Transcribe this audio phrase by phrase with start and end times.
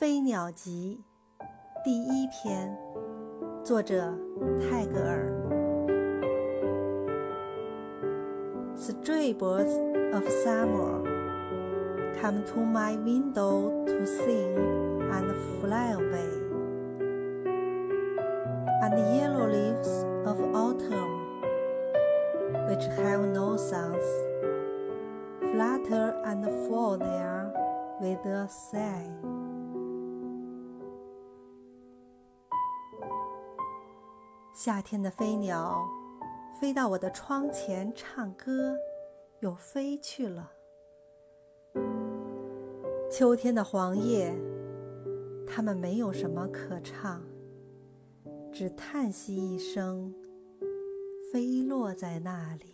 [0.00, 1.04] 飞鸟集》
[1.84, 2.76] 第一篇，
[3.64, 4.12] 作者
[4.60, 5.32] 泰戈尔。
[8.76, 9.72] Stray birds
[10.12, 11.02] of summer
[12.20, 14.54] come to my window to sing
[15.10, 16.30] and fly away,
[18.82, 21.40] and the yellow leaves of autumn,
[22.68, 24.04] which have no songs,
[25.40, 27.50] flutter and fall there
[28.00, 29.39] with a sigh.
[34.53, 35.87] 夏天的飞鸟
[36.59, 38.75] 飞到我的窗前唱歌，
[39.39, 40.51] 又飞去了。
[43.09, 44.33] 秋天的黄叶，
[45.47, 47.23] 它们没有什么可唱，
[48.51, 50.13] 只叹息一声，
[51.31, 52.71] 飞落在那里。